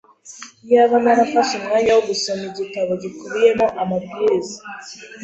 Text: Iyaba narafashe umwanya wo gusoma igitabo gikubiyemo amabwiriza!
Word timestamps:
Iyaba 0.65 0.95
narafashe 1.03 1.53
umwanya 1.59 1.91
wo 1.95 2.03
gusoma 2.09 2.43
igitabo 2.51 2.91
gikubiyemo 3.03 3.65
amabwiriza! 3.81 4.57